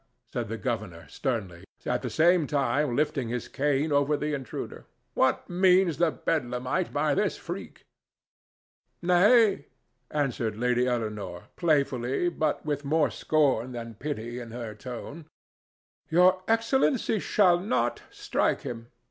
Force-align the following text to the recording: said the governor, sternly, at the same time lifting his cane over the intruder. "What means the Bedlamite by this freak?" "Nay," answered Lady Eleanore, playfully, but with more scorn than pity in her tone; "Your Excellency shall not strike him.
said 0.33 0.47
the 0.47 0.57
governor, 0.57 1.07
sternly, 1.07 1.63
at 1.85 2.01
the 2.01 2.09
same 2.09 2.47
time 2.47 2.95
lifting 2.95 3.29
his 3.29 3.47
cane 3.47 3.91
over 3.91 4.17
the 4.17 4.33
intruder. 4.33 4.87
"What 5.13 5.47
means 5.47 5.97
the 5.99 6.11
Bedlamite 6.11 6.91
by 6.91 7.13
this 7.13 7.37
freak?" 7.37 7.83
"Nay," 9.03 9.67
answered 10.09 10.57
Lady 10.57 10.87
Eleanore, 10.87 11.49
playfully, 11.55 12.29
but 12.29 12.65
with 12.65 12.83
more 12.83 13.11
scorn 13.11 13.73
than 13.73 13.93
pity 13.93 14.39
in 14.39 14.49
her 14.49 14.73
tone; 14.73 15.27
"Your 16.09 16.41
Excellency 16.47 17.19
shall 17.19 17.59
not 17.59 18.01
strike 18.09 18.61
him. 18.61 18.87